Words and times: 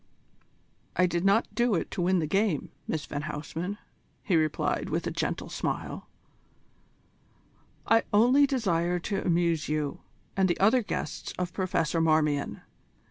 "I 0.95 1.05
did 1.05 1.23
not 1.23 1.53
do 1.53 1.75
it 1.75 1.91
to 1.91 2.01
win 2.01 2.17
the 2.17 2.25
game, 2.25 2.71
Miss 2.87 3.05
van 3.05 3.21
Huysman," 3.21 3.77
he 4.23 4.35
replied 4.35 4.89
with 4.89 5.05
a 5.05 5.11
gentle 5.11 5.47
smile; 5.47 6.09
"I 7.85 8.01
only 8.11 8.47
desired 8.47 9.03
to 9.03 9.23
amuse 9.23 9.69
you 9.69 9.99
and 10.35 10.49
the 10.49 10.59
other 10.59 10.81
guests 10.81 11.35
of 11.37 11.53
Professor 11.53 12.01
Marmion. 12.01 12.61